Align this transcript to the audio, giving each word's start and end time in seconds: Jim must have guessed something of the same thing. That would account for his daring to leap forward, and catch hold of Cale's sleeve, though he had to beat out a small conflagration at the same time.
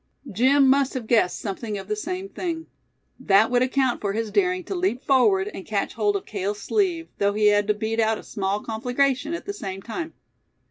Jim 0.31 0.67
must 0.67 0.95
have 0.95 1.05
guessed 1.05 1.39
something 1.39 1.77
of 1.77 1.87
the 1.87 1.95
same 1.95 2.27
thing. 2.27 2.65
That 3.19 3.51
would 3.51 3.61
account 3.61 4.01
for 4.01 4.13
his 4.13 4.31
daring 4.31 4.63
to 4.63 4.73
leap 4.73 5.03
forward, 5.03 5.47
and 5.53 5.63
catch 5.63 5.93
hold 5.93 6.15
of 6.15 6.25
Cale's 6.25 6.59
sleeve, 6.59 7.07
though 7.19 7.33
he 7.33 7.49
had 7.49 7.67
to 7.67 7.75
beat 7.75 7.99
out 7.99 8.17
a 8.17 8.23
small 8.23 8.61
conflagration 8.61 9.35
at 9.35 9.45
the 9.45 9.53
same 9.53 9.79
time. 9.83 10.13